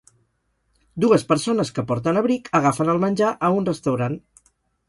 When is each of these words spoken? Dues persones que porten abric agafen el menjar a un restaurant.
Dues 1.03 1.25
persones 1.33 1.71
que 1.77 1.85
porten 1.93 2.21
abric 2.23 2.51
agafen 2.61 2.93
el 2.95 3.05
menjar 3.07 3.31
a 3.49 3.55
un 3.59 3.73
restaurant. 3.73 4.19